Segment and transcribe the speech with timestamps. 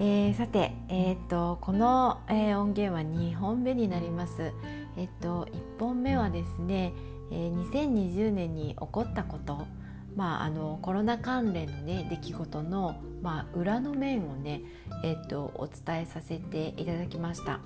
[0.00, 4.52] えー、さて、えーと、この、えー、音源は2本目になります。
[4.96, 6.92] え、ー、と1本目はですね、
[7.32, 9.66] えー、2020年に起こったこと、
[10.14, 14.62] まあ、あのコロナ関連の、ね、出来事の、まあ、裏の面をね、
[15.02, 17.58] えーと、お伝えさせていただきました。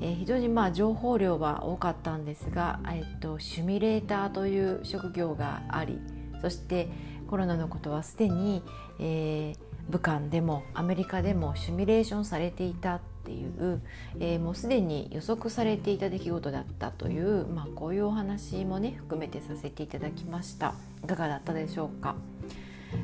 [0.00, 6.00] えー、非常にまあ情報量は多かったんですが、えーとシミュレーターという職業があり
[6.40, 6.88] そして
[7.28, 8.62] コロナのことはすでに、
[8.98, 13.80] えー、武漢でもアメリカでもシミュレーションされていたっていう、
[14.20, 20.74] えー、もうすでに予測されていた出来事だったという、まあ、こういうお話もね含めてさせていただきました。
[21.02, 22.16] いかがだったでしょうか？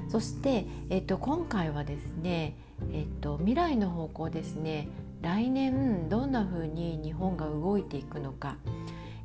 [0.09, 2.57] そして、えーと、今回はですね、
[2.93, 4.89] えーと、未来の方向ですね。
[5.21, 8.57] 来年どんな風に日本が動いていくのか。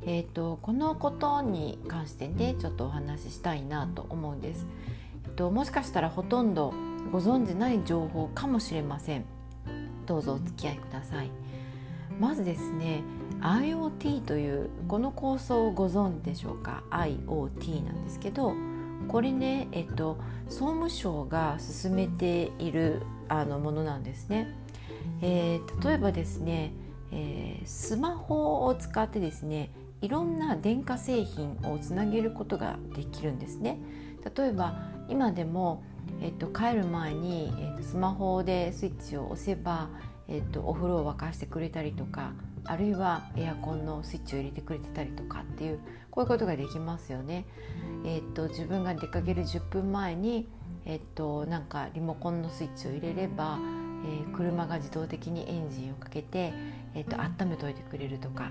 [0.06, 4.66] えーと、このことに関してねちょっとお話ししたいなと思うんです。
[5.24, 6.72] えっと、もしかしたらほとんど
[7.12, 9.24] ご存じない情報かもしれません。
[10.06, 11.30] どうぞお付き合いください。
[12.18, 13.02] まずですね
[13.40, 18.54] IoT というこの構想をご存知でしょうか？IoT なんですけど
[19.08, 24.54] これね、えっと、総務省が進めているあのものなんですね、
[25.22, 26.74] えー、例えばですね、
[27.10, 29.70] えー、スマホを使ってですね
[30.02, 33.78] いろんな電化製品をつなげることができるんですね。
[34.36, 34.76] 例えば
[35.08, 35.82] 今でも
[36.20, 39.88] えっと、帰る前に、えっと、スマホでスイッチを押せば、
[40.28, 42.32] えっと、お風呂を沸かしてくれたりとか
[42.64, 45.80] あるいはエアコンのスイッチを入れてくれてたりとかっていう
[46.10, 47.46] こういうことができますよね。
[48.04, 50.48] えっと、自分が出かける10分前に、
[50.84, 53.58] えっと、なんかリモコンのスイッチを入れれば、
[54.04, 56.52] えー、車が自動的にエンジンをかけて、
[56.94, 58.50] えっと、温めといてくれるとか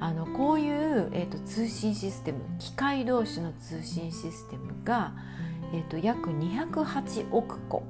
[0.00, 5.14] あのこういう、えっと、通信システム機械同士の通信システムが、
[5.72, 7.82] えーと、約208億個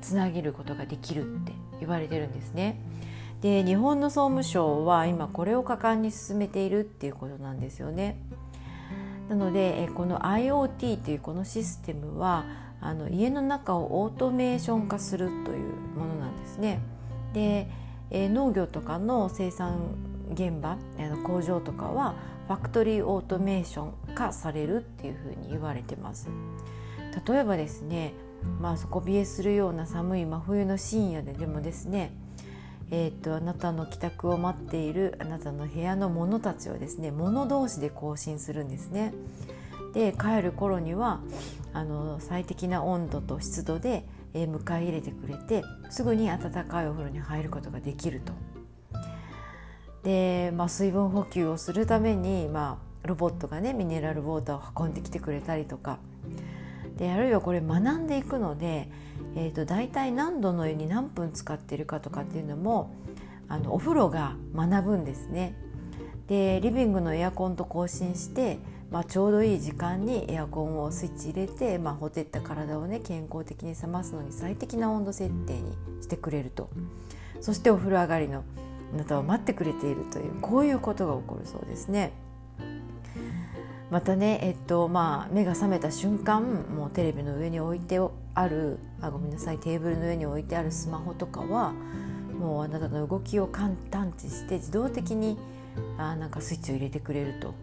[0.00, 2.80] つなげることができるって言われてるんですね。
[3.40, 8.18] で日本の総務省は今これを果敢に進めているっていうことなんですよね。
[9.28, 12.44] なのでこの IoT というこのシステムは
[12.80, 16.80] あの家の中をオートメーション化するというものなんですね。
[17.32, 17.68] で
[18.12, 19.96] 農業とかの生産
[20.32, 20.78] 現場
[21.24, 22.14] 工場とかは
[22.46, 26.28] ファクトリーオートメーション化されるっていうふうに言われてます。
[27.26, 28.14] 例えばですね
[28.60, 32.12] まあ底冷えするような寒い真冬の深夜ででもですね
[32.90, 39.12] えーと、あなたの帰宅を待っているあなたの部屋の者たちをですね物同士で更新するんですね。
[39.94, 41.20] で帰る頃には
[41.72, 44.04] あの最適な温度と湿度で、
[44.34, 48.32] えー、迎え入れてくれてすぐに温かいお風呂に入ることができると。
[50.02, 55.98] で、まあ、水分補給をするために、まあ、ロボットがねミネラルウォーターを運んできてくれたりとか
[56.96, 58.88] であるいはこれ学んでいくので、
[59.36, 62.94] えーと、大体何度の湯に何分使ってるかとかっていうのも
[63.48, 65.54] あのお風呂が学ぶんですね。
[66.28, 68.58] でリビングのエアコンと交信して、
[68.90, 76.70] まあ、ちょうどいい時間にエアコンをスイッチ入れて、まあ、ほてった体をね健康的に冷ますのに最適な温度設定にしてくれると
[77.42, 78.42] そしてお風呂上がりの
[78.94, 82.12] あなたを待ってくれているというこういうことが起こるそうですね。
[83.94, 88.00] またね、えっとまあ、目が覚めた瞬間もうテレビの上に置いて
[88.34, 91.74] あるあごめんなさいテーブルの上に置いてあるスマホとかは
[92.36, 93.76] もうあなたの動きを探
[94.18, 95.38] 知して自動的に
[95.96, 97.54] あなんかスイッチを入れてくれると。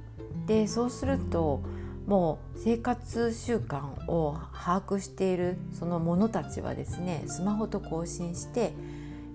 [0.48, 1.64] でそうすると
[2.08, 8.72] もう生活習慣を把握しているその者たちはですねスマホと交信して、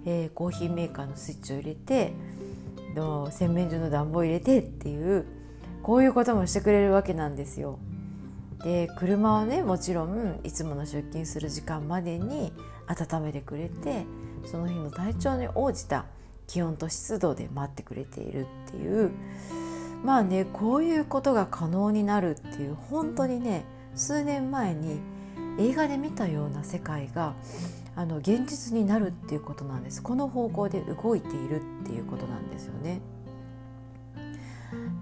[0.06, 2.14] えー、コーヒーメーカーのスイッチを入れて
[3.30, 5.35] 洗面所の暖房を入れてっていう
[5.86, 7.78] こういうこともしてくれるわけなんですよ。
[8.64, 12.52] で車をねもちろんいつもの出勤する時間までに
[12.88, 14.04] 温めてくれて
[14.44, 16.06] その日の体調に応じた
[16.48, 19.12] 気温と湿度で待ってくれているっていう
[20.04, 24.98] まあねこういうことが可能になるっていう本当にね数年前に
[25.60, 27.36] 映画で見たような世界が
[27.94, 33.00] あの現実になるっていうことなんですこの方向で動いているっていうことなんですよね。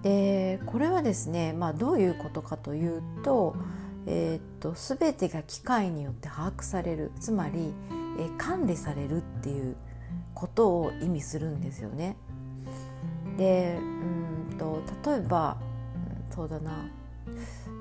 [0.05, 3.55] でこれはですね、まあ、どういうことかというと,、
[4.05, 7.73] えー、っと全てが機械によって把握されるつまり、
[8.19, 9.75] えー、管理されるっていう
[10.35, 12.17] ことを意味するんですよね。
[13.35, 15.57] でうんと例えば
[16.29, 16.87] そうだな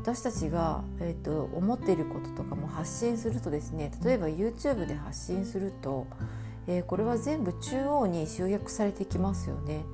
[0.01, 6.07] 私たちが、えーと、思っていることとかも発信するとですね例えば YouTube で発信すると、
[6.67, 9.85] えー、これは全部中央に集約されてきますよね。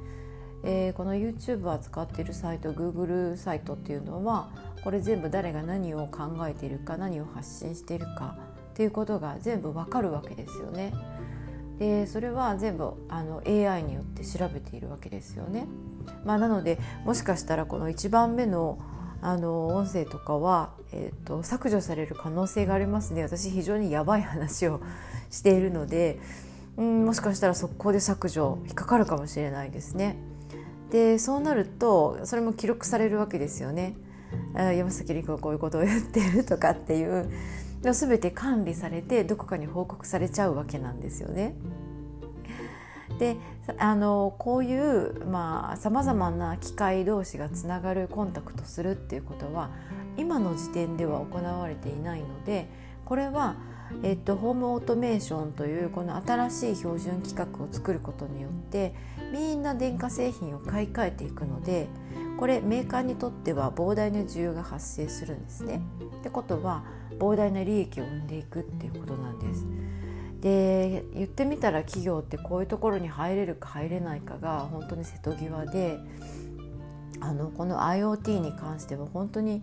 [0.62, 4.50] えー、この YouTube を扱っているサイト Google サイトっていうのは
[4.84, 8.36] これ全部誰が何を考えているか何を発信しているか
[8.72, 10.92] っていうことが全部わかるわけですよね。
[11.78, 15.66] でそれは全部あの AI によって調べているわけですよね。
[16.24, 18.78] まあ、なのでもしかしたらこの1番目の
[19.22, 24.80] あの音声とかは、えーと、削除される可能性がありますね私非常にやばい話を
[25.30, 26.18] しているので、
[26.78, 30.16] うん、もしかしたら速攻で削除引っかかるかもしれないですね。
[30.90, 33.96] でそうなるとそれも記録されるわけですよね。
[34.54, 37.30] 山崎陸はこういうことを言ってるとかっていう
[37.82, 41.54] 全て管理されてどこかに報告されちゃうわけなんですよね。
[43.18, 43.36] で
[43.78, 45.14] あのこういう
[45.76, 49.70] さまざ、まな機械同士がつながるコンタクトするっていうことは
[50.16, 52.68] 今の時点では行われていないので
[53.04, 53.56] これは、
[54.02, 58.94] えっと、ホームオートメーションというこの新しい標準規格を作ることによって
[59.30, 61.88] みんな電化製品を買い替えていくので
[62.38, 65.82] これメーカーにとっては膨大な需要が発生するんですね。
[66.20, 66.84] ってことは
[67.18, 69.66] 膨大な利益を生んでいくっていうことなんです。
[70.40, 75.98] で言ってみたら企業ってこういうところに入れるか入れないかが本当に瀬戸際で
[77.20, 79.62] あのこの IoT に関しては本当に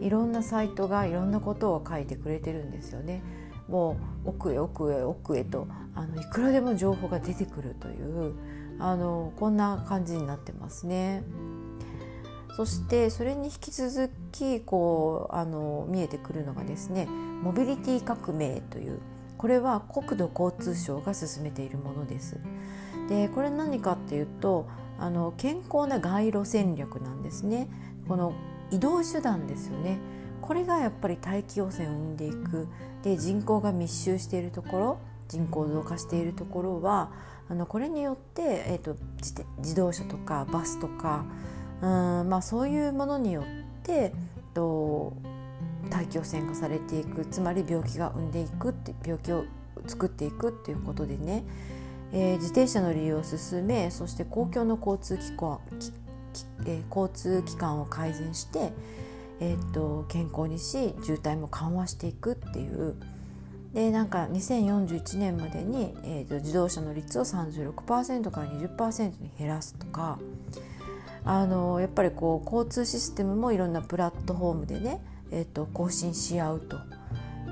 [0.00, 3.22] いろんなサイトがいろんなことを書いてくれてるんですよね。
[3.68, 8.34] もう奥へ奥へ奥へとあのいくらでも情報が出てくるという
[8.78, 11.22] あのこんな感じになってますね。
[12.56, 19.00] そしてそれに引き続きこうあの見えてくるのがですねモビリティ革命という
[19.36, 22.38] これは国土交通省が進めているものです。
[23.08, 24.66] でこれ何かっていうと
[24.98, 27.68] あの健康な街路戦略なんですね。
[28.08, 28.32] この
[28.70, 29.98] 移動手段ですよね。
[30.44, 32.68] これがやっぱり大気汚染を生んでいく。
[33.02, 34.98] で人口が密集しているところ
[35.28, 37.10] 人口増加しているところは
[37.48, 38.96] あのこれによって、えーと、
[39.58, 41.26] 自動車とかバスとか
[41.82, 43.44] うん、まあ、そういうものによっ
[43.82, 44.14] て
[44.54, 45.14] と
[45.90, 47.26] 大気汚染がされていく。
[47.26, 49.44] つまり病気が生んでいくって病気を
[49.86, 51.44] 作っていくっていうことでね、
[52.12, 55.58] えー、自転車の利用を進めそして公共の交通機関、
[56.66, 58.72] えー、交通機関を改善して、
[59.40, 62.96] えーと、健康にし渋滞も緩和していくっていう。
[63.72, 70.18] でなんか2041年までに、えーと、自動車の率を36%から20%に減らすとか。
[71.26, 75.00] あのやっぱりこう交通システムもいろんなプラットフォームでね
[75.34, 76.78] えーと、更新し合うと。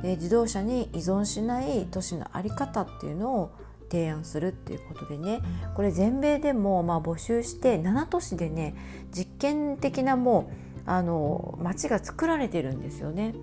[0.03, 3.53] で自動車に依存しない都市の在り方っていうのを
[3.91, 5.41] 提案するっていうことでね。
[5.75, 8.75] これ全米でもまあ募集して7都市でね
[9.13, 13.35] 実験的なもうあの街が作られてるんですよね。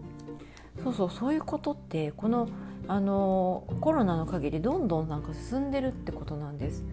[0.83, 2.47] そうそうそういうことってこの
[2.87, 6.83] あのコロナの限りどんどんなんか進んでるってことなんです。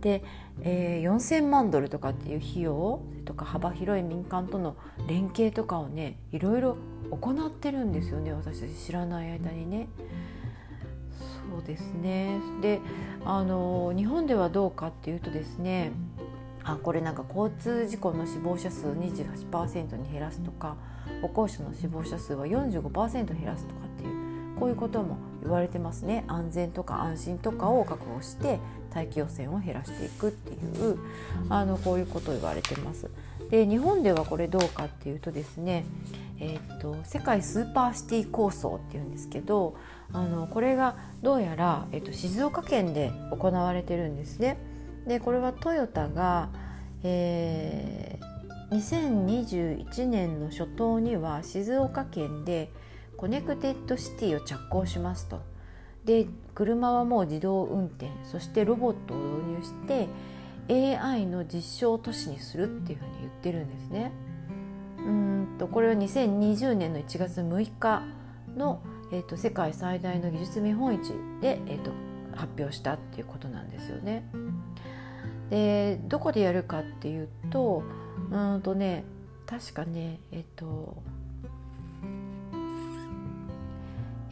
[0.00, 0.22] で、
[0.62, 4.76] えー、4,000万ドルとかっていう費用とか幅広い民間との
[5.06, 6.76] 連携とかをねいろいろ
[7.10, 9.88] 行ってるんですよね私たち知らない間にね。
[11.50, 12.80] そうですねで
[13.24, 15.90] あの日本ではどうかっていうとですね
[16.72, 20.76] あこれなんか交通事故の死亡者数28%に減らすとか
[21.22, 28.60] 歩行者の死亡者数は45%減らすとかっていうこういうことも言われてますね安全とか安心とかを確保して
[28.92, 30.56] 大気汚染を減らしていくってい
[30.90, 30.98] う
[31.48, 33.08] あのこういうことを言われてます。
[33.50, 35.84] で日本ではこれどうかっていうとですね、
[36.38, 39.74] えー、っと世界スーパーシティ構想っていうんですけど
[40.12, 44.56] あのこれがどうやら、え、っと静岡県で行われてるんですね。
[45.06, 46.50] でこれはトヨタが、
[47.02, 52.70] えー、2021年の初頭には静岡県で
[53.16, 55.42] コネクテッドシティを着工しますと。
[56.04, 64.12] で車はもう自動運転そしてロボットを導入して AI の実証都市にするっていうふうに言ってるんですね。
[64.98, 68.02] うんとこれは2020年の1月6日
[68.56, 71.90] の、えーと、世界最大の技術見本市で、えーと、
[72.34, 74.24] 発表したっていうことなんですよね。
[75.50, 77.82] でどこでやるかっていうと
[78.30, 79.04] うんとね
[79.46, 81.02] 確かねえっ、と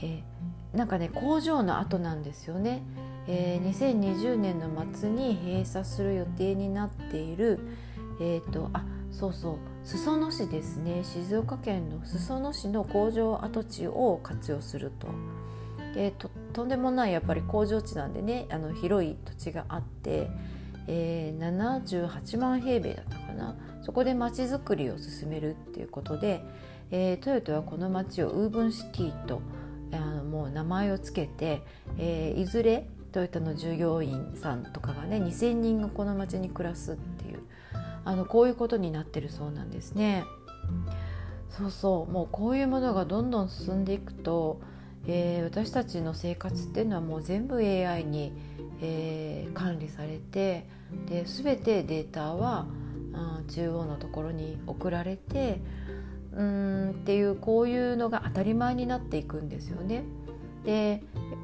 [0.01, 0.23] え
[0.73, 2.83] なんかね工場の後なんですよね。
[3.31, 7.61] えー、2020年の末に閉鎖する予定になっている、
[8.23, 15.09] えーと、あそうそう裾野市ですね静岡県の裾野市の工場跡地を活用すると。
[15.95, 20.31] でととんでもないやっぱり工場地なんでねあの広い土地があって、
[20.89, 26.43] えー、78万平米だったかなそこで町づくりを進めるっていうことで、
[26.91, 29.43] えー、トヨタはこの町をウーブンシティと
[29.93, 31.63] あのもう名前を付けて、
[31.99, 37.41] えー、いずれトヨタの従業員さんとかがね2,000人がこの町に暮らすっていう
[38.05, 40.25] あのこういうことになってるそうなんですね。
[41.51, 44.61] そうそうもうこういうものがどんどん進んでいくと、
[45.07, 48.33] えー、私たちの生活っていうのはもう全部 AI に、
[48.81, 50.69] えー、管理されて
[51.07, 52.67] で全てデータは、
[53.13, 55.61] うん、中央のところに送られて
[56.33, 60.05] うんっていうこういうのが当たり前になっていくんですよね。
[60.65, 61.03] で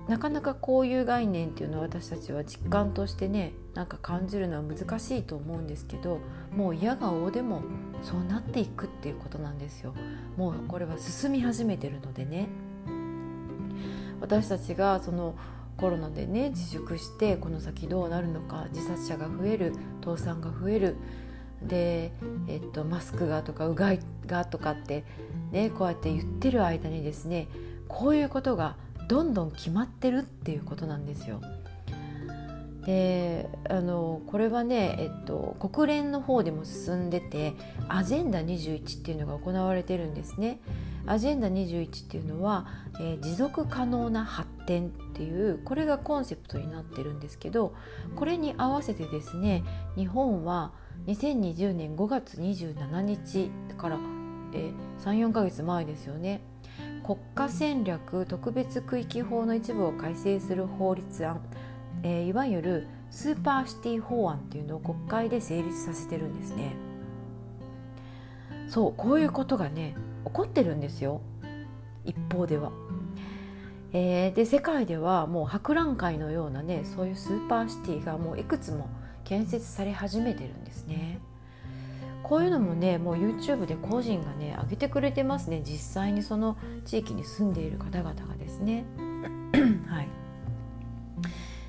[0.08, 6.18] なかなかこういう概念っていうのは私たちは実感としてねなんか感じるのは難しいと思うんですけど
[6.54, 7.62] もう嫌が応でも
[8.02, 9.94] そうなっていくっていうことなんですよ。
[10.36, 12.48] もうこれは進み始めてるのでね
[14.20, 15.36] 私たちがその
[15.76, 19.72] コロナでね自粛してこの先どうなるのか自殺者が増える
[20.04, 20.96] 倒産が増える
[21.62, 22.12] で、
[22.48, 25.04] えっと、マスクがとかうがいがとかって、
[25.50, 27.48] ね、こうやって言ってる間にですね
[27.88, 28.76] こういうことが
[29.08, 31.40] どんどん決まってるっていうことなんですよ。
[32.86, 37.54] であのこれはね、えっと、国連の方でも進んでて
[37.88, 40.60] アジェンダ21っていうのが行われてるんですね。
[41.06, 42.66] アジェンダ21っていうのは、
[43.00, 47.72] えー、持続可能な発展っていうこれがコンセプトになってるんですけど
[48.16, 49.62] これに合わせてですね
[49.96, 50.72] 日本は
[51.06, 53.98] 2020年5月27日だから、
[55.00, 56.40] 34ヶ月前ですよね。
[57.04, 61.42] 国家戦略特別区域法の一部を改正する法律案、
[62.02, 66.76] えー、いわゆるスーパーシティ法案っていうのを国会で成立させてるんですね。
[68.68, 69.94] そうこういうことがね
[70.24, 71.20] 起こってるんですよ。
[72.04, 72.72] 一方では。
[73.96, 78.90] えー、で世界ではもう博覧会のようなねそういうスーパーシティがもういくつも
[79.22, 81.20] 建設され始めてるんですね。
[82.24, 85.62] こういうのもねもう YouTube で個人がね上げてくれてますね。
[85.64, 88.84] 実際にその地域に住んでいる方々がですね。
[89.86, 90.08] はい、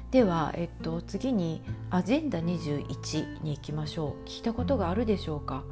[0.10, 4.27] では、えっと、次にアジェンダ21に行きましょう。
[4.27, 5.63] 聞いたことがあるでしょうか？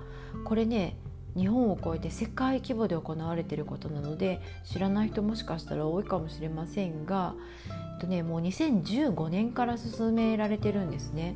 [0.45, 0.97] これね
[1.35, 7.33] 日本を超えて世界規模で行われていることなので知らない人もしかしたら多いかもしれませんが、
[7.95, 11.35] えっとね、もう2015年から進められてるんですね。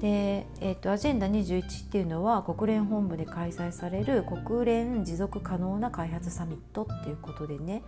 [0.00, 7.82] で、えーと、アジェンダ21っていうのは国連本部で開催される国連持続可能な開発サミットっていうことでね、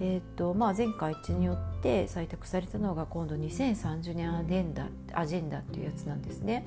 [0.00, 6.66] えーとまあ、前回一致によって採択されたのが今度2030年アジェンダアジェンダっていうやつなんですね。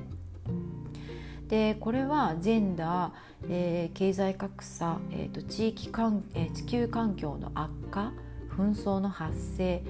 [1.48, 8.12] でこれはジェンダー、えー、経済格差、えーと地域環えー、地球環境の悪化
[8.50, 9.84] 紛争の発生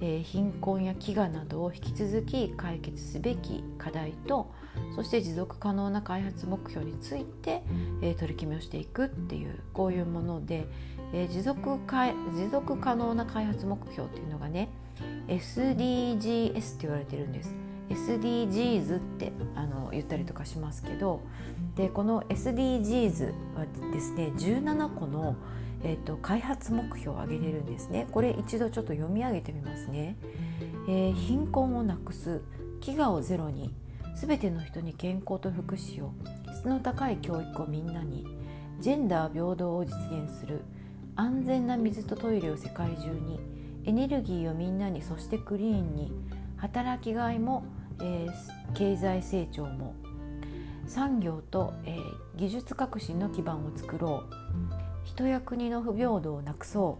[0.00, 4.50] えー、貧困や飢餓などを引き続き解決すべき課題と
[4.96, 7.62] そして持続可能な開発目標について、
[8.02, 10.66] えー、取り決めをしていくっていうこういうもので、
[11.12, 14.70] えー、持続か持続可能な開発目標っていうのがね
[15.28, 17.54] SDGs って言われてるんです。
[17.90, 21.20] SDGs ってあの言ったりとかしますけど
[21.76, 25.36] でこの SDGs はですね17個の
[25.82, 28.06] えーと、開発目標を挙げれるんですね。
[28.10, 30.14] これ一度ちょっと読み上げてみますね、
[30.86, 32.42] えー、貧困をなくす
[32.82, 33.72] 飢餓をゼロに
[34.14, 36.12] 全ての人に健康と福祉を
[36.54, 38.26] 質の高い教育をみんなに
[38.80, 40.62] ジェンダー平等を実現する
[41.16, 43.40] 安全な水とトイレを世界中に
[43.84, 46.12] エネルギーをみんなにそしてクリーンに
[46.56, 47.64] 働きがいも、
[48.02, 49.94] えー、経済成長も。
[50.86, 52.00] 産業と、えー、
[52.36, 54.34] 技術革新の基盤を作ろう。
[55.04, 56.98] 人や国の不平等をなくそ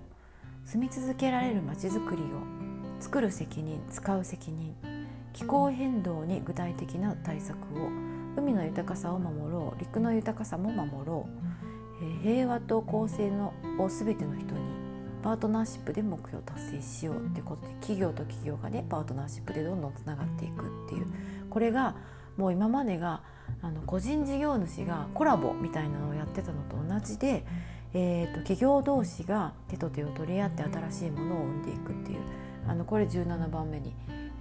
[0.65, 0.69] う。
[0.69, 2.27] 住み続けられるまちづくりを。
[3.01, 4.75] 作る責任使う責任。
[5.33, 7.89] 気候変動に具体的な対策を。
[8.37, 9.81] 海の豊かさを守ろう。
[9.81, 14.90] 陸の豊かさも守ろう、えー、平和と公正のを全ての人に。
[15.23, 21.07] パートナーシップで目標達成しようってことで企業と企業がねパートナーシップでどんどんつながっていくっていう
[21.49, 21.95] これが
[22.37, 23.23] もう今までが
[23.63, 27.45] あの個人事業主がコラボみたいなのをやってたのと同じで
[27.93, 32.19] えーと、企業同士が手と手を取り合って新しいものを生んでいくっていう
[32.69, 33.93] あのこれ17番目に、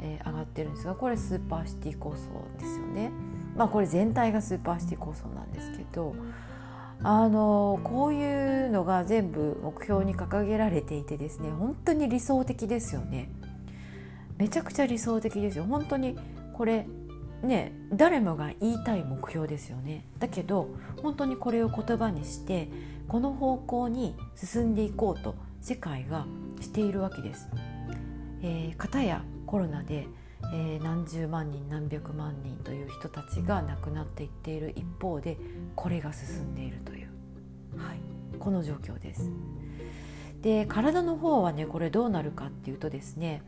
[0.01, 2.17] えー、上がってるんですがこれスーパーシティ構想
[2.59, 3.11] ですよね。
[3.55, 6.13] まあこれ全体がスーパーシティ構想なんですけど
[7.01, 13.29] あのこういうのが全部目標に掲げられていてですね本当に理想的ですよね。
[14.37, 16.17] めちゃくちゃ理想的ですよ本当に
[16.53, 16.87] これ
[17.43, 20.69] ね誰もが言いたい目標ですよねだけど
[21.03, 22.69] 本当にこれを言葉にして
[23.09, 26.25] この方向に進んでいこうと世界が
[26.61, 27.49] しているわけです。
[28.41, 30.07] えー、片やコロナで、
[30.53, 35.37] えー、何十万人何百万人という人たちが亡くなっていっている一方で
[35.75, 37.07] これが進んでいるという、
[37.77, 37.99] はい、
[38.39, 39.29] この状況です。
[40.41, 43.43] で体の方はねこれどうなるかっていうとですね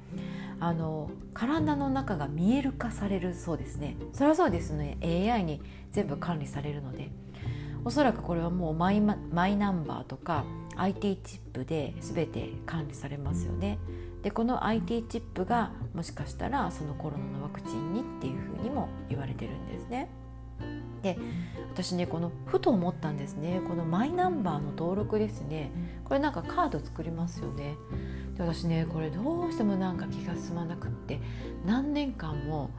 [0.59, 3.95] あの体の中が見える化されるそうですね。
[4.13, 4.97] それはそうですね。
[5.01, 7.09] AI に全部管理されるので。
[7.83, 10.45] おそらくこれはもうマイマイナンバーとか
[10.75, 13.79] IT チップで全て管理されますよね
[14.23, 20.09] でこの IT チップがもしかしたらそのコロナのワクチンにっていうふうにも言われてるんですね。
[21.01, 21.17] で
[21.73, 23.61] 私ねこのふと思ったんですね。
[23.67, 25.71] このマイナンバーの登録ですね。
[26.05, 27.75] これなんかカード作りますよね。
[28.37, 31.19] で私ねこれどうしてもなんか気が済まなくって
[31.65, 32.69] 何年間も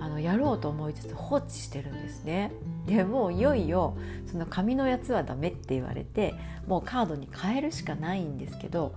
[0.00, 2.52] あのやろうと思いつつ放置してるんですね。
[2.86, 6.34] でもういよいよその紙のやつはダメって言われて
[6.66, 8.94] もうカードに変えるしかないんですけど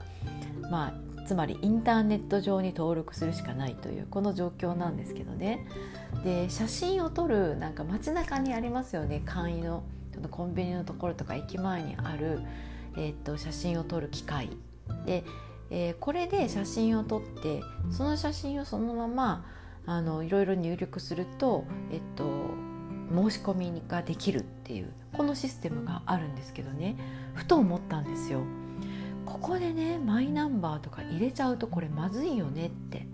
[0.70, 5.66] まあつまりインターネット上に登録するしかないというこの状況なんですけどね。
[6.24, 9.22] で写真を撮るなんか街中にありますよね。
[9.26, 12.42] 簡易のちょっとコンビニのところとか駅前にある、
[12.96, 14.50] えー、っと写真を撮る機械。
[15.06, 15.24] で、
[15.70, 17.62] えー、これで写真を撮って
[17.92, 19.46] その写真をそのまま
[19.86, 22.26] あのいろいろ入力すると、えっと、
[23.14, 26.98] 申し込みができるっていうこのシステムがあるんですけどね。
[27.34, 28.42] ふと思ったんですよ。
[29.26, 33.06] ここでねマイナンバーとか入れちゃうとこれまずいよねって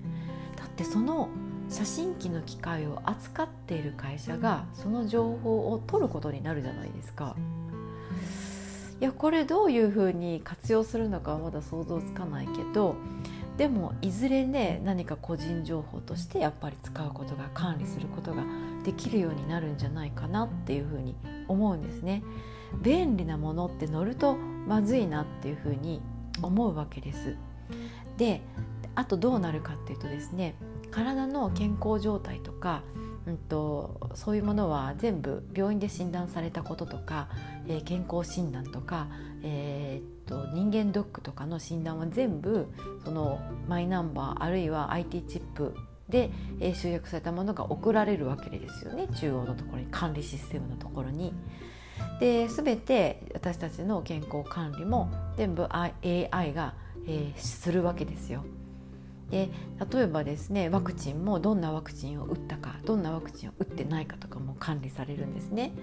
[0.56, 1.30] だってその
[1.70, 7.36] 写真機の機械を扱っている会社がその情報を取ることになるじゃないですか。
[9.00, 12.96] いやこれどういうふうに活用するのかはまだ想像つかないけど
[13.56, 18.44] でもいずれね何か個人情報としてやっぱり使うことが管理することが
[18.84, 21.16] できるようになるんじゃないかなっていうふうに
[21.48, 22.24] 思うんですね。
[22.82, 26.02] 便利なものって乗るとまずいなっていうふうに
[26.42, 27.36] 思うわけです。
[28.18, 28.42] で
[28.96, 30.56] あとどうなるかっていうとですね
[30.92, 32.82] 体の健康状態とか、
[33.28, 37.28] うんと、そういうものは全部病院で診断されたこととか、
[37.68, 39.08] えー、健康診断とか、
[39.44, 42.68] えー、と人間ドックとかの診断は全部
[43.04, 45.76] そのマイナンバーあるいは IT チップ
[46.10, 51.34] で、えー、集約されたものが送られるわけですよね中央のところに管理システムのところに。
[52.20, 56.74] で全て私たちの健康管理も全部 AI が、
[57.08, 58.44] えー、するわけですよ。
[59.30, 59.50] で
[59.92, 65.74] 例えばですねワクチンもどんなワクチンを打ったかどんなワクチンを打ってないかとかも管理されるんですね。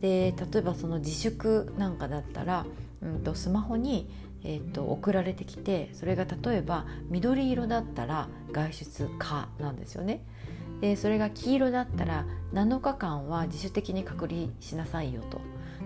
[0.00, 2.66] で例えばその自粛なんかだったら、
[3.02, 4.10] うんと、スマホに、
[4.44, 10.24] えーと、と送られてきてそれが例えば緑色だったら外出可なんですよね。
[10.80, 15.40] でそれが黄色だったら7日間は自主的に隔離しなさいよと。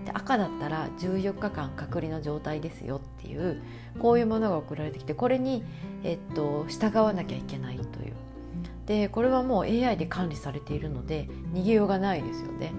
[0.05, 3.61] で赤だったら14日間隔離の状態ですよっていう
[3.99, 5.63] こういうものが送られてきてこれに、
[6.03, 8.13] えっと、従わなきゃいけないという
[8.87, 12.73] でこれはもう AI で管理されているので逃げようがないですよね。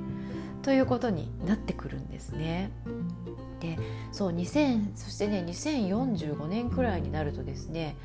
[0.62, 2.70] ということになってくるんですね。
[3.60, 3.78] で
[4.10, 7.96] そう2 0そしてね2045年くらいになるとですね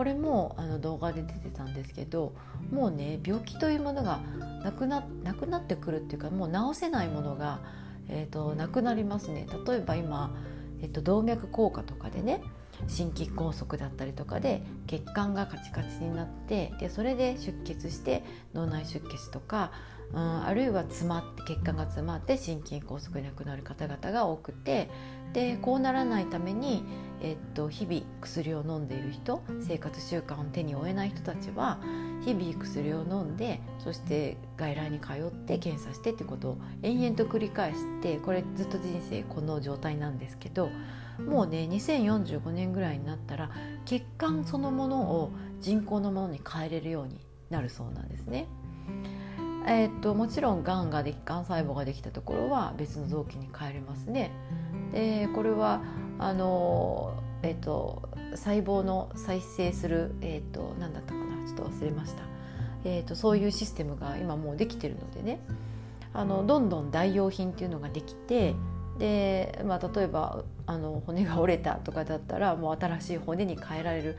[0.00, 2.32] これもあの動画で出てたんですけど
[2.72, 4.20] もうね病気というものが
[4.64, 7.60] なくななくなってくるっていうかもう治せないものが
[8.10, 9.46] えーと、なくなりますね。
[9.66, 10.34] 例えば今、
[10.82, 12.42] えーと、動脈硬化とかでね
[12.88, 19.70] 心筋梗塞だったりとかで血管がカチカチになってでそれで出血して脳内出血とか、
[20.12, 24.90] うん、あるいは詰まって血管が詰まって心筋梗塞で亡くなる方々が多くて
[25.32, 26.82] でこうならないために、
[27.20, 31.78] えっと、日々薬を飲んでいる人生活習慣を手に負えない人たちは
[32.24, 40.70] 日々薬を飲んでそして外来に通って検査してってことを延々と繰り返してこれずっと人生この状態なんですけど
[41.24, 43.50] もうね2045年ぐらいになったら
[43.84, 47.20] 血管そのものを人工のものに変えれるように
[47.50, 48.46] なるそうなんですね。
[49.66, 54.30] えー、っともちろんがんがでがん細胞ができたところは別の臓器に変えれますね。
[54.92, 55.82] でこれは
[56.18, 61.46] あの、えー、っと細胞の再生する、えー、っと何だったかな？
[61.46, 62.22] ちょっと忘れました、
[62.84, 65.40] えー、っとそういうシステムが今もうできてるのでね。
[66.12, 68.56] あのどんどん代用品っていうのができて
[69.00, 74.18] で、まあ、例えばあの骨が折れたとかだったらもう新しい骨に変えられる、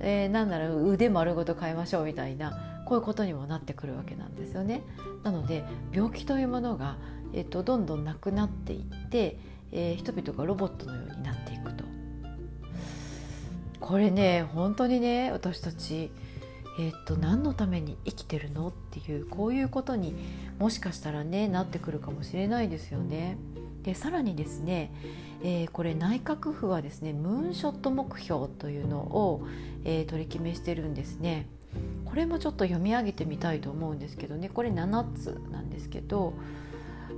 [0.00, 4.82] えー、なんなら腕丸ごと変えましょうみたいなこういうことにもなってくるわけなんですよね。
[5.24, 6.96] なので病気というものが、
[7.32, 9.38] えっと、どんどんなくなっていって、
[9.72, 11.84] えー、人々がロボットのようになっていくと。
[13.80, 16.10] これね本当にね私たち、
[16.78, 20.14] えっと何のために生きてるのっていうこういうことに
[20.58, 23.38] もしかしたらねなってくるかもしれないですよね。
[23.82, 24.92] でさらにですね、
[25.42, 29.46] えー、これ内閣府はですねムーンショット目標というのを、
[29.84, 31.46] えー、取り決めしてるんですね。
[32.04, 34.48] これもちょっと読み上げてみたいと思うんですけどね。
[34.48, 36.32] これ7つなんですけど、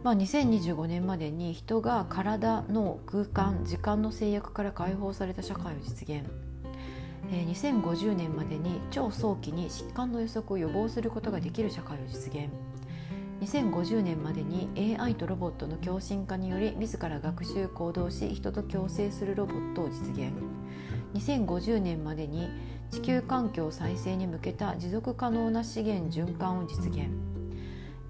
[0.02, 6.24] まあ、2025年までに人が体の空間時間の制約から解放された社会を実現。
[7.30, 12.48] 2050年までに超早期に疾患の予測を予防することができる社会を実現。
[13.40, 20.32] 2050年までに AI とロボットの共振化により自ら学習行動し人と共生するロボットを実現。
[21.14, 22.48] 2050年までに
[22.90, 27.08] 地球環境再生に向けた持続可能な資源循環を実現。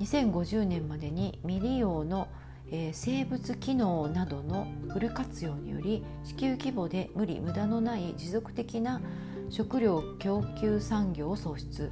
[0.01, 2.29] 2050年までに未利用の
[2.73, 9.01] えー、生物機能などのフル活用により地球規模で無理無駄のない持続的な
[9.49, 11.91] 食料供給産業を創出。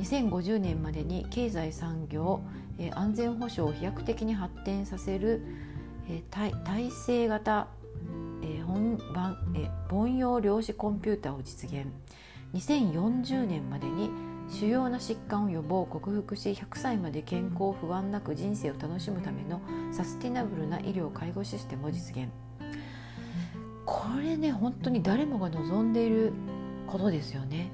[0.00, 2.40] 2050年までに経済産業、
[2.78, 5.42] え、安全保障を飛躍的に発展させる、
[6.08, 7.68] えー、体制型、
[8.42, 11.86] え本番え、凡庸量子コンピューターを実現。
[12.54, 14.10] 2040年までに
[14.48, 19.60] 主要な疾患を予防克服し100歳まで健康不安なく人生を楽しむための
[19.92, 22.28] サスティナブルな医療介護システムを実現。
[23.84, 26.32] これね本当に誰もが望んでいる
[26.86, 27.70] ことですよね。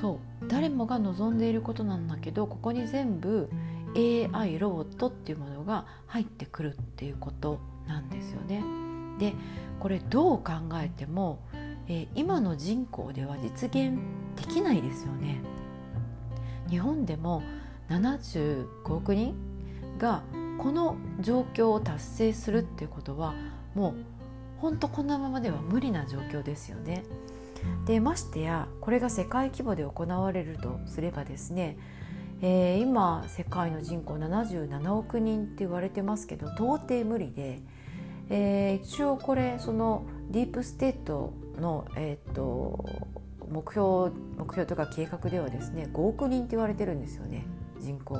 [0.00, 0.48] そう。
[0.48, 3.48] 誰もが望んでいることなんだけどここに全部
[3.96, 8.62] AI ロボットっていうものが入ってくるっていうことなんですよね。
[9.18, 9.34] で
[9.80, 10.52] これどう考
[10.82, 11.38] えても、
[11.86, 13.98] えー、今の人口では実現
[14.36, 15.40] できないですよね。
[16.68, 17.42] 日本でも
[17.88, 19.34] 75億人
[19.98, 20.22] が
[20.58, 23.34] この状況を達成するっていうことは
[23.74, 23.94] もう
[24.58, 27.04] 本当このままでは無理な状況ですよね。
[27.86, 31.76] でましてやこれが世界規模で行われるとすればですね、
[32.40, 37.60] えー、今世界の人口77億人って言われてますけど到底無理で、
[38.30, 42.84] えー、一応これそのディープステートの、えーと
[43.54, 47.46] 目標目標とか計画ではですね5億人って言われてるんですよね
[47.78, 48.18] 人口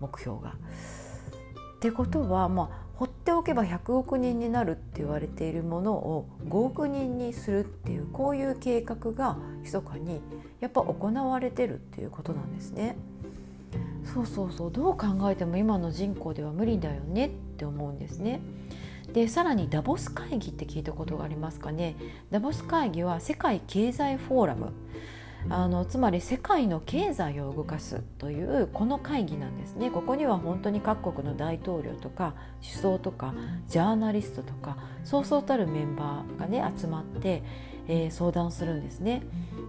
[0.00, 0.54] 目標が。
[1.76, 2.89] ってことはまあ
[3.40, 10.20] おけば100億人になるって言われているものを5億人にするっていうこういう計画が密かに
[10.60, 12.96] やっぱ行われてるっていうことなんですね。
[14.04, 18.40] そうそうそうどう考えても今の人口では無理だよねって思うんですね。
[19.14, 21.96] でさらにダボス会議って聞いたことがありますかね
[22.30, 24.72] ダボス会議は世界経済フォーラム
[25.48, 29.90] あのつまり世界の経済を動かすというこの会議なんですね。
[29.90, 33.34] ここには本当に各国の大統領とか首相とか
[33.68, 37.42] ジャーナリストとかそうそうたるメンバーがね集まって、
[37.88, 39.22] えー、相談するんですね。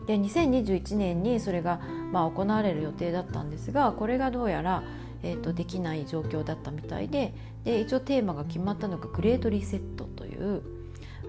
[0.07, 1.79] で2021年にそれが、
[2.12, 4.84] まあ、行われる予定だったんですがこれがどうやら
[5.23, 10.63] えーと、できない状況だったみたいでで一応テーマが決まったのがグレートリセットという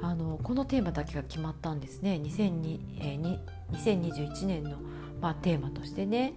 [0.03, 3.39] あのこのテーマだけが決まったんですね2002、えー、
[3.73, 4.77] 2021年の、
[5.21, 6.35] まあ、テーマとしてね。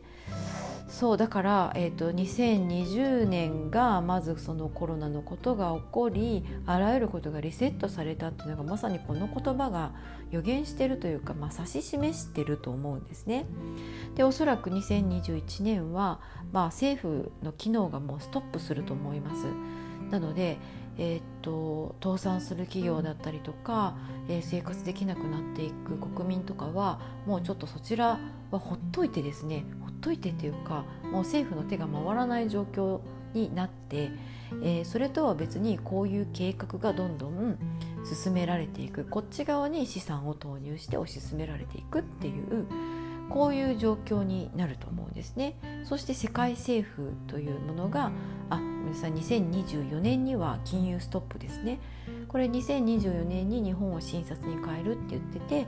[0.88, 9.94] そうだから、えーと、2020年がまずそのコロナのことが起こりあらゆることがリセットされたっていうのがまさにこの言葉が
[10.32, 13.46] 予言してるというか、まあ、指し示してると思うんですね。
[14.14, 16.22] でおそらく2021年は、
[16.54, 19.48] まあ、政府の機能がもうストップすると思います。
[20.12, 20.58] なので、
[20.98, 23.96] えー、っと倒産する企業だったりとか、
[24.30, 28.20] えー、生活できなくなっていく国民とかはもうちょっとそちら
[28.52, 33.02] はほっといてですねほっといてっていうかもう政府の手が回らない状況
[33.34, 34.12] になって、
[34.64, 37.58] えー、それとは別にこういう計画がどんどん
[38.06, 39.04] 進められていく。
[39.06, 42.66] こっち側に資産を投入して推し進められていくっていう
[43.30, 45.56] こういう状況になると思うんですね。
[45.84, 48.12] そして世界政府というものが
[48.50, 51.80] あ皆さん2024年には金融ストップですね。
[52.28, 55.68] これ2024年に日本を診察に変えるって言ってて、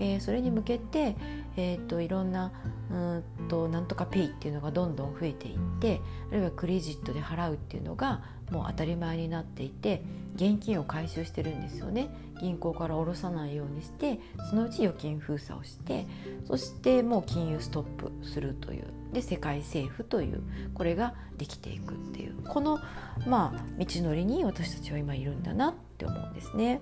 [0.00, 1.16] えー、それに向けて、
[1.56, 2.52] えーと、いろんな
[2.90, 10.02] うんとなんとかペイっていうのがどんどん増えていってあるいはクレジットで払うっていうのがもう当たり前になっていて
[10.36, 12.08] 現金を回収してるんですよね
[12.40, 16.06] 銀行から下ろさないようにしてそのうち預金封鎖をして
[16.46, 20.42] そしてもう金融ストップするというで世界政府という
[20.74, 22.78] これができていくっていうこの
[23.26, 26.80] まあ道のりに私たちは今いるんだなって思うんですね。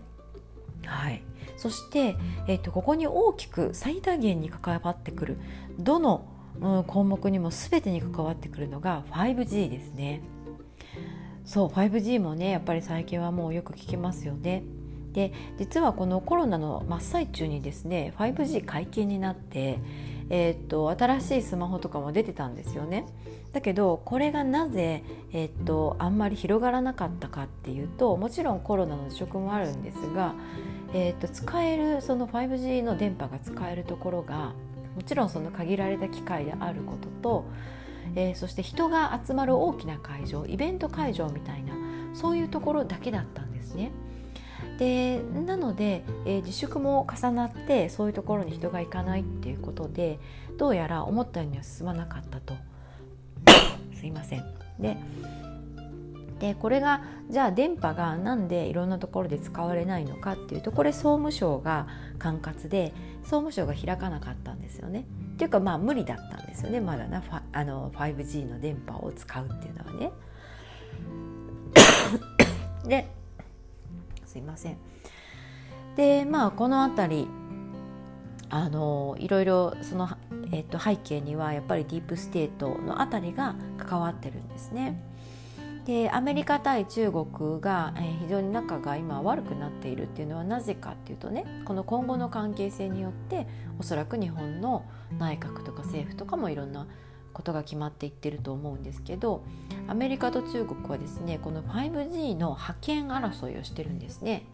[0.85, 1.23] はい、
[1.57, 5.39] そして、えーと、ここに大きく最大限に関わってくる
[5.79, 6.27] どの、
[6.61, 10.23] うん、項目にも全てに関わってくるのが 5G ですね。
[11.47, 14.63] そう 5G もねやっぱり最近はもうよく聞きますよね。
[15.13, 19.79] で実はこのコロナの真っ最中にですね 5G 解禁になって、
[20.29, 23.07] えー、っと新しいスマホとかも出てたんですよね。
[23.53, 30.35] だけどこれがなぜ、えー、っとあんまり広がらなかったかっていうともちろんコロナの職もあるんですが、
[30.93, 34.53] えー、っと使えるその 5G の電波が使えるところが
[34.97, 37.45] もちろんその限られた機会であることと、
[38.15, 41.75] えー、そして人が集まる大きな会場イベント会場みたいな
[42.15, 43.93] そういうところだけだったんですね。
[44.79, 50.19] でなので、えー、自粛も重なってそういうところに人が行かないっていうことで
[50.59, 52.55] どうやら思ったようには進まなかったと
[53.99, 54.45] すいません
[54.79, 54.97] で
[56.39, 61.87] でこれがじゃあ電波がなんでいろんなところで使われないのかっていうとこれ総務省が
[62.19, 62.93] 管轄で
[63.23, 65.07] 総務省が開かなかったんですよね。
[65.35, 70.13] っていうかまあ無理だったんですよねまだなファあの 5G の電波を使うっていうのはね。
[72.87, 73.09] で
[74.27, 74.77] すいません。
[75.97, 77.29] でまあこの辺り
[78.51, 80.07] あのいろいろその、
[80.53, 85.03] えー、と背景にはやっぱりディープステートのあたりが関わってるんですね。
[85.87, 93.47] でアメリカ対中国が、えー、非常に仲が今悪くなっているっていうのはなぜかっていうとねこの今後の関係性によって
[93.79, 94.85] おそらく日本の
[95.19, 96.87] 内閣とか政府とかもいろんな
[97.37, 99.45] ことが決まっていってると思うんですけど
[99.89, 104.47] アメリカと中国はですねこの 5G の覇権争いをしてるんですね。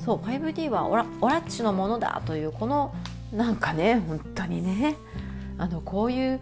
[0.00, 2.94] そう 5D はオラオラッチのものだというこの
[3.32, 4.96] なんかね本当にね
[5.56, 6.40] あのこういう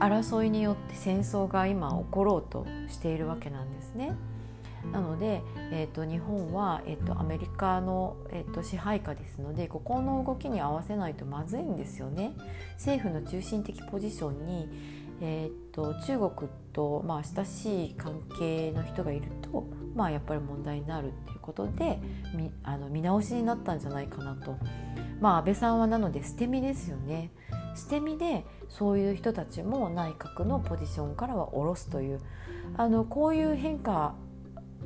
[0.00, 4.16] 争いによって戦争が今起ころうとしているわけなんですね。
[4.92, 12.34] なので、えーと、日本は、えーと、アメリカの、えーと、支配下ですのでここの動きに合わせないとまずいんですよね。
[12.74, 14.68] 政府の中心的ポジションに、
[15.20, 22.00] えー、と中国と、まあ、親しい関係の人がいると、まあ、やっぱり問題になるっていうことで
[22.34, 24.56] みあの見直しになったんじゃないかなと。
[25.20, 27.30] まあ、安倍さんはなので捨て身ですよね。
[27.76, 32.20] 捨て身でそういう人たちも内閣のポジションからは下ろすという
[32.76, 34.14] あのこういう変化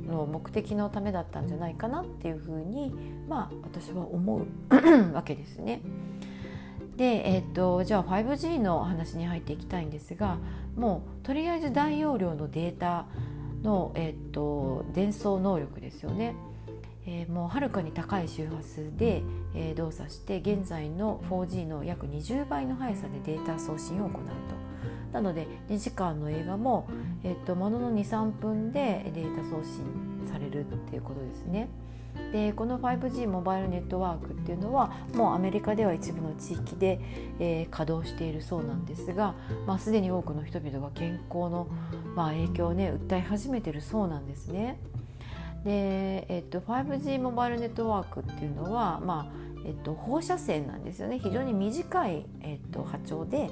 [0.07, 2.91] の目的のためだったんじゃないかなっていうふうに
[3.27, 5.81] まあ私は思うわけですね。
[6.99, 10.37] で、えーと、じゃあ 5G の話に入っていきたいんですが
[10.75, 13.05] もうとりあえず大容量のデータ
[13.63, 16.35] の、えーと伝送能力ですよね。
[17.05, 19.23] えー、もうはるかに高い周波数で、
[19.55, 25.13] えー、動作して現在の 4G の約20倍の速さでデータ送信を行うと。
[25.13, 26.87] なので2時間の映画も、
[27.23, 29.83] えーと、ものの23分でデータ送信
[30.31, 31.69] されるっていうことですね。
[32.31, 36.99] でこの 5G モバイルネットワークっていうのはもうアメリカでは一部の地域で、
[37.39, 41.67] えー、稼働しているそうなんですが、まあ、すでに多くの人々が健康の、
[42.15, 44.79] まあ、影響をね訴え始めてるそうなんですね。
[45.63, 53.49] で、えっと、5G モバイルネットワークっていうのは、まあえっと、放射線なんですよね非常に短い、えっと、波長で、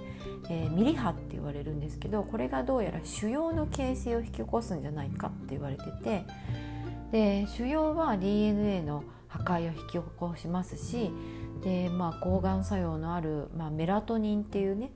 [0.50, 6.26] えー、ミリ波って言われるんですけどこれがどうやら腫瘍の形成を引き起こすんじゃないかって言われてて
[7.12, 11.12] で腫瘍は DNA の破壊を引き起こしますし
[11.64, 14.92] で、まあ、抗がん作用のある、まあ、メラトニンっていうね、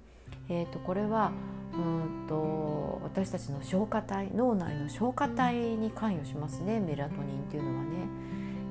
[0.50, 1.32] えー、とこれは
[1.74, 7.92] うんと私たちの消化体脳内の消化体に関与しますねメラトニンっていうのはね。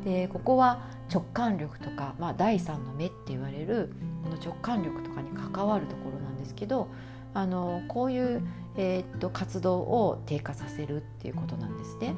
[0.05, 0.81] でここは
[1.13, 3.93] 直感力とか、まあ、第三の目って言われる
[4.25, 6.89] この直感力とかに関わるところなんですけど
[7.35, 8.43] あのこういう、
[8.77, 12.15] えー、っと活動を低下させるっていうことなんですね。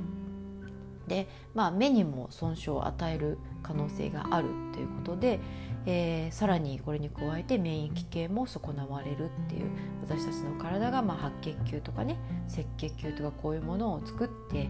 [1.09, 5.41] で、まあ、目にも損傷を与える可能性があるということで、
[5.87, 9.71] えー、さらにこれに加えて免疫系も損なわれるっていう
[10.03, 14.69] 私たちの体がまあ白血球とかね赤血球とかこういうものを作って、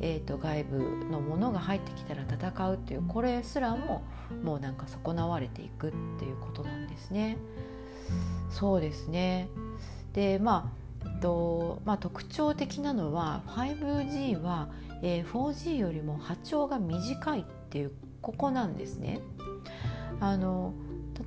[0.00, 0.78] えー、と外部
[1.10, 4.02] のものが入ってきたら戦うっていうこれすらも
[4.42, 7.36] もうなんか損なわれていくっていうことなんですね。
[8.50, 9.48] そうですね
[10.12, 10.84] でまあ
[11.20, 14.68] とまあ、特徴的なのは 5G は、
[15.04, 19.20] えー、4G よりも波長が短いっていうここなんですね。
[20.18, 20.72] あの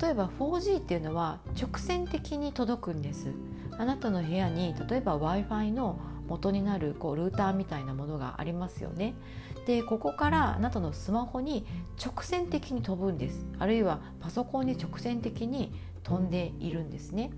[0.01, 3.31] 例えば 4G っていうのは直線的に届くんです。
[3.77, 9.13] あなたの部屋に例えば w i f i の元になるこうルーターみたいなものがありますよね。
[9.67, 11.63] でここからあなたのスマホに
[12.03, 13.45] 直線的に飛ぶんです。
[13.59, 17.29] あるいはパソコンに直線的に飛んでいるんですね。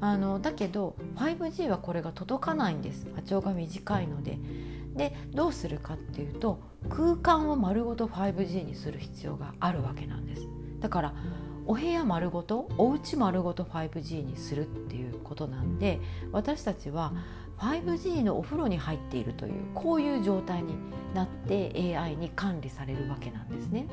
[0.00, 3.06] あのだけど 5G はこれが届かないんです。
[3.14, 4.38] 波長が短いので。
[4.94, 10.46] でどうするかっていうと空間を丸ごと 5G にする必要があるわけなんです
[10.80, 11.14] だから
[11.66, 16.00] お部屋丸ごとお家丸ごと 5G にするっていうことなんで
[16.32, 17.12] 私たちは
[17.58, 20.74] 5G のお風呂に入っているというこういう状態に
[21.14, 23.86] なって AI に管理されるわけなんですね。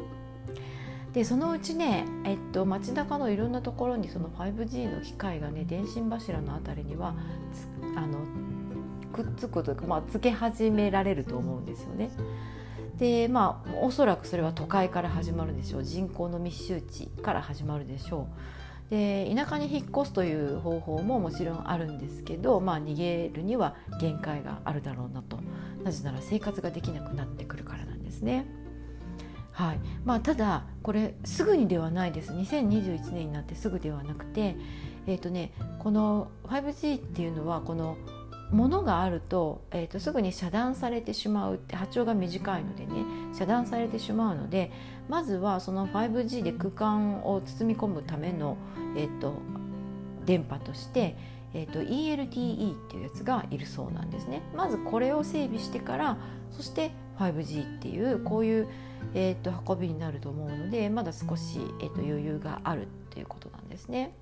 [1.14, 7.16] でそのうちね、えっと、街中のいろんなところにその 5G の機械がね電信柱の辺りには
[7.96, 8.20] あの
[9.14, 12.10] くっつくというか、まあ、つけ始められると思うんですよね。
[12.98, 18.28] でまあおそらくそれは都会から始まるでしょう人口の密集地から始まるでしょ
[18.88, 18.90] う。
[18.90, 25.40] で田舎に引っ越すという方法ももちろんあるんですけど、まあ、逃げるには限界があるだろうなと
[25.84, 28.46] なぜなら生活ができなくなってくるからなんですね。
[29.52, 34.56] はいまあ、ただこれすぐにではないです2021年になってすぐではなくて、
[35.06, 37.98] えーとね、この 5G っていうのはこの
[38.52, 44.72] ものがあると,、えーと、すぐに遮断されてしまうって波長が短いのでね遮断されてしまうので
[45.08, 48.58] まずはその 5G で空間を包み込むための、
[48.96, 49.36] えーと、
[50.26, 51.16] 電波として、
[51.54, 54.42] えーと、と ELTE っていうやつがいるそうなんですね。
[54.56, 56.18] まずこれを整備してから
[56.52, 58.68] そして 5G っていうこういう、
[59.14, 64.16] えー、と運びになると思うのでまだ少し、えー、と余裕があるっていうことなんですね。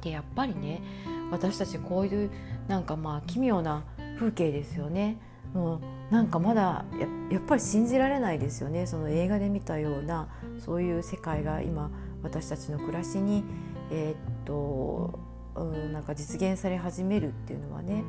[0.00, 0.82] でやっぱりね
[1.30, 2.30] 私たちこういう
[2.68, 3.84] なんかまあ奇妙な
[4.18, 5.18] 風景ですよね。
[5.52, 5.80] もう
[6.12, 6.84] なんかまだ
[7.30, 11.90] やっぱり信じられないですよねその映画で見たようなそういう世界が今
[12.22, 13.44] 私たちの暮らしに、
[13.92, 15.18] えー、っと
[15.54, 18.02] うんなんか実現され始めるっていうのはね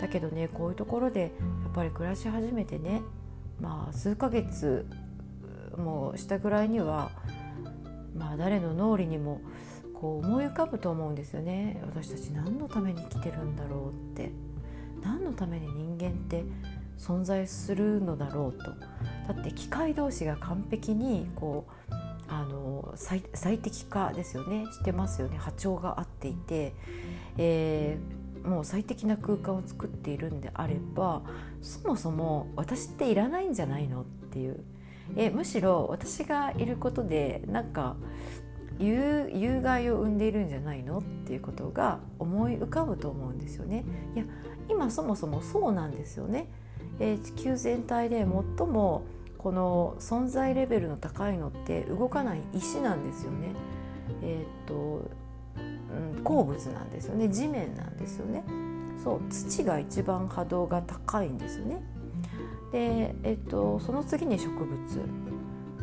[0.00, 1.28] だけどねこういうところでや
[1.70, 3.02] っぱり暮らし始めてね
[3.60, 4.86] まあ数ヶ月
[5.76, 7.10] もしたぐらいには
[8.16, 9.40] まあ誰の脳裏にも
[10.00, 11.82] こう思い浮かぶと思うんですよね。
[11.86, 14.30] 私たち何のために生きてるんだろうって。
[15.02, 16.44] 何のために人間って
[16.98, 18.64] 存在するのだろうと。
[19.32, 21.94] だって機械同士が完璧にこう
[22.28, 23.20] あの最
[23.58, 24.66] 適化ですよね。
[24.72, 25.36] してますよね。
[25.38, 26.74] 波長が合っていて、
[27.38, 31.22] えー、もう最適な空間を作っているんであれば
[31.62, 34.64] そもそも私っていらないんじゃないのっていう。
[35.14, 37.94] えむしろ私がいることでなんか
[38.78, 40.98] 有有害を生んでいるんじゃないの？
[40.98, 43.84] っていうことが思い浮かぶと思うんですよね。
[44.14, 44.24] いや
[44.68, 46.48] 今そもそもそうなんですよね。
[46.98, 48.26] えー、地球全体で
[48.58, 49.04] 最も
[49.38, 53.48] この存在レベルの高いのって動かない石なんですよね。
[54.22, 55.02] えー、っと、
[56.16, 58.44] うん、鉱物なんですよね地面なんですよね。
[59.02, 61.82] そう土が一番波動が高いんですよね。
[62.72, 64.76] で、えー、っとその次に植物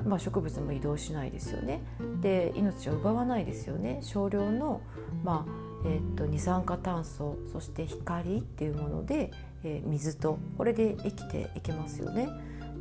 [0.06, 1.82] まあ、植物も移動しないですよね
[2.22, 4.82] で命を奪わないですよね少量の、
[5.24, 9.32] まあえー、と二酸化炭素そして光っていうもので、
[9.64, 12.30] えー、水とこれで生きていけますよね。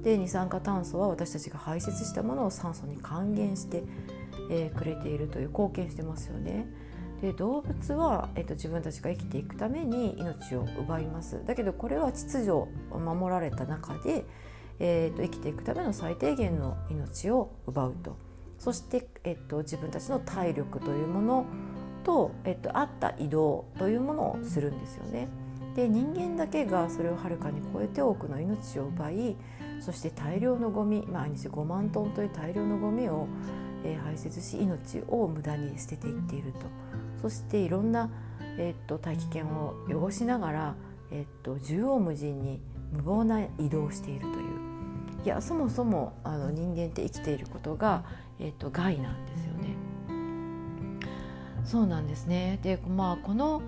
[0.02, 3.84] で二酸化炭素は私たちが排泄したものを酸素に還元して、
[4.50, 6.66] えー、くれているという貢献してますよね。
[7.20, 14.24] で動物は、えーと、自分たちが生きていくために命を奪いますだけどこれは秩序を守られた中で、
[14.84, 18.16] えーと、生きていくための最低限の命を奪うと。
[18.58, 21.46] そして、えーと、自分たちの体力というもの
[22.04, 25.28] と,、えーと、あった移動というものをするんですよね。
[25.76, 29.36] で人間だけがそれをはるかに超えて多くの命を奪い
[29.80, 33.26] そして大量のゴミ毎日5万トンという大量のゴミを、
[33.82, 36.58] えー、排泄し命を無駄に捨てていっていると。
[37.22, 38.10] そしていろんな、
[38.58, 40.74] えーと、大気圏を汚しながら、
[41.10, 42.60] えーと縦横無尽に
[42.92, 44.71] 無謀な移動しているという。
[45.24, 48.04] いやそもそもあの人間って生きていることが、
[48.40, 49.76] えーと、害なんですよね。
[51.64, 52.58] そうなんですね。
[52.62, 53.62] で、まあ、この、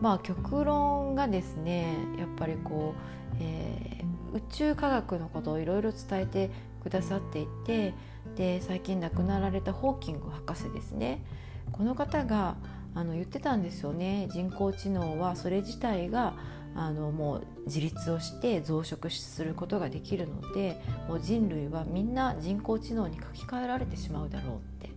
[0.00, 6.50] まあ、極論がですねやっぱりこう、えー、宇宙科学のことをいろいろ伝えて
[6.82, 7.92] くださっていて
[8.36, 11.24] で最近亡くなられたホーキング博士ですね。
[11.72, 12.56] この方が
[12.94, 14.28] あの言ってたんですよね。
[14.32, 16.34] 人工知能はそれ自体が
[16.74, 24.90] あのもう自立をして増殖することができるのでもう人類はみんな人工知能に書き換えられてしまうだろうって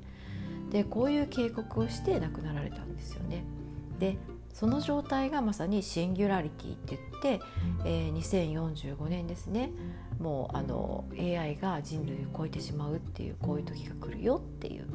[0.71, 3.43] でこういう警告をして亡くなられたんですよね。
[3.99, 4.17] で
[4.53, 7.45] その状態がまさにシンギュラリティって言って、
[7.85, 9.71] えー、2045年ですね
[10.19, 14.85] もうあの AI が人類を超えてしまうっていうこういう時が来るよっていう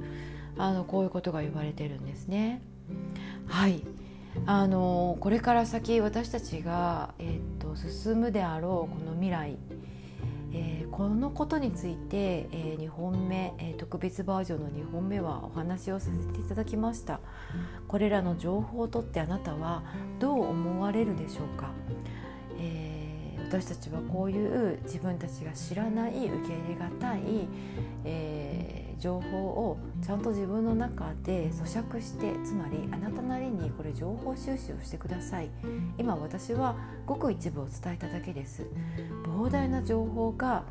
[0.57, 2.62] あのこういうことが言われてるんですね。
[3.47, 3.83] はい
[4.47, 9.59] あのこれから先私たちが、えーと、進むであろうこの未来、
[10.53, 17.20] えー、このことについて、えー、2本目、えー、特別バージョンの2本目はお話をさせていただきました。
[17.87, 19.83] これらの情報をとってあなたは
[20.18, 21.70] どう思われるでしょうか、
[23.49, 27.49] 私たちはこういう自分たちが知らない受け入れがたい、
[28.05, 35.51] えー情報をちゃんと自分の中で咀嚼してつまりあなたなりにこれ情報収集をしてください。
[35.99, 36.76] 今私は
[37.07, 38.66] ごく一部を伝えただけです。
[39.24, 40.64] 膨大な情報が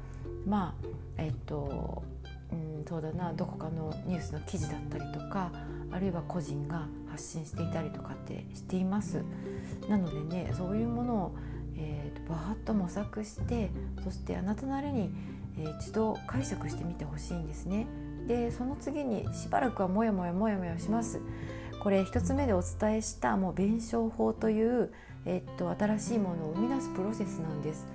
[0.46, 2.04] まあえっと
[2.52, 5.52] うんそうだなどこかのニュースの記事だったりとか
[5.92, 9.24] あるいは個人が発信していたりとかってしています。
[9.88, 11.36] なのでねそういうものを、
[12.28, 13.70] バーッと模索して
[14.04, 15.10] そしてあなたなりに、
[15.60, 17.88] えー、一度解釈してみてほしいんですね。
[18.28, 21.22] でその次にしばらくはモヤモヤモヤモヤします。
[21.82, 24.92] これ1つ目でお伝えしたもう弁証法という、
[25.26, 27.88] えっと、新しいものを生み出すプロセスなんです。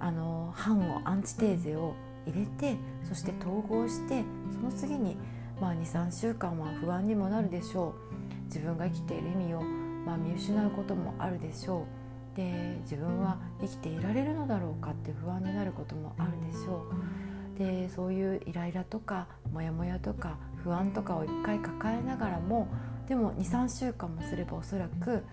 [0.00, 1.94] あの反をアンチテーゼを
[2.26, 5.16] 入れてそして統合してその次に、
[5.60, 8.44] まあ、23週間は不安にもなるでしょう。
[8.44, 11.97] 自分が生きている意味を、まあ、見失うこともあるでしょう。
[12.38, 16.86] で自分は生きていられるのだろうかって不安になることもあるでしょ
[17.56, 22.68] うでそういうイライラとかモヤモヤとか不安とかを一回抱えながらも
[23.08, 25.24] でも23週間もすればおそらく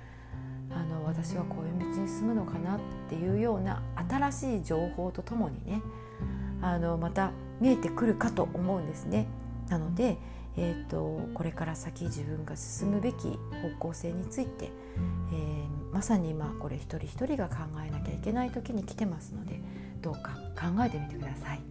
[0.72, 5.84] あの私はこういう道に進むのかなっていうような新しい情報とともにね
[6.64, 9.28] あのまた見えてくるかと思うんですね。
[9.70, 10.18] なので、
[10.58, 19.60] えーと、これから先自分が進むべき方向性について、えー、まさに今これ一人一人が考えなきゃいけない時に来てますので
[20.02, 21.62] どうか考えてみてください。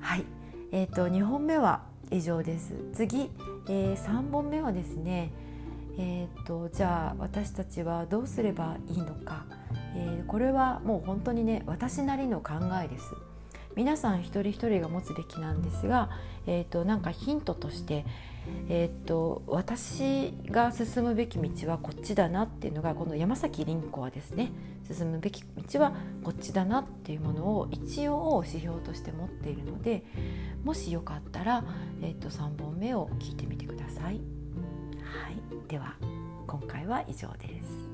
[0.00, 0.24] はい、
[0.72, 2.74] えーと、と2本目は以上です。
[2.94, 3.30] 次、
[3.68, 5.32] えー、3本目はですね
[6.00, 9.44] えーと、じゃあ私たちはどうすればいいのか、
[9.96, 13.14] えー、これはもう本当にね私なりの考えです。
[13.78, 16.10] 皆さん一人一人が持つべきなんですが、
[16.48, 18.04] えーと、なんかヒントとして、
[18.68, 24.50] えーと、私が進むべき道はこっちだなっていうのがこの山崎凛子はですね
[24.92, 25.92] 進むべき道は
[26.24, 30.02] こっちだなっていうものを一応指標として持っているので
[30.64, 31.62] もしよかったら、
[32.02, 34.20] えーと、と3本目を聞いてみてください。
[35.04, 35.94] はい、では
[36.48, 37.87] 今回は以上です。